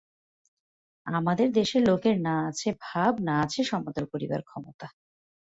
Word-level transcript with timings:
আমাদের 1.07 1.47
দেশের 1.51 1.81
লোকের 1.87 2.15
না 2.21 2.35
আছে 2.47 2.69
ভাব, 2.81 3.13
না 3.19 3.35
আছে 3.41 3.61
সমাদর 3.63 4.03
করিবার 4.05 4.41
ক্ষমতা। 4.41 4.87